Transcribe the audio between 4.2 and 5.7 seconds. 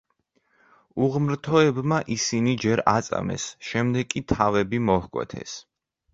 თავები მოჰკვეთეს.